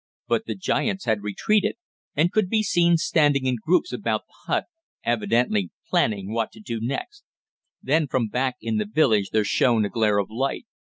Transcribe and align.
But 0.27 0.47
the 0.47 0.55
giants 0.55 1.05
had 1.05 1.21
retreated, 1.21 1.75
and 2.15 2.31
could 2.31 2.49
be 2.49 2.63
seen 2.63 2.97
standing 2.97 3.45
in 3.45 3.57
groups 3.63 3.93
about 3.93 4.23
the 4.25 4.33
hut, 4.47 4.65
evidently 5.03 5.69
planning 5.91 6.33
what 6.33 6.51
to 6.53 6.59
do 6.59 6.79
next. 6.81 7.23
Then 7.83 8.07
from 8.07 8.27
back 8.27 8.55
in 8.61 8.77
the 8.77 8.89
village 8.91 9.29
there 9.29 9.45
shone 9.45 9.85
a 9.85 9.89
glare 9.89 10.17
of 10.17 10.31
light. 10.31 10.65